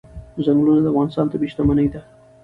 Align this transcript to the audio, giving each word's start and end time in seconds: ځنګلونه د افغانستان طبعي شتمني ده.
ځنګلونه 0.45 0.81
د 0.83 0.87
افغانستان 0.91 1.25
طبعي 1.31 1.47
شتمني 1.53 1.87
ده. 1.93 2.01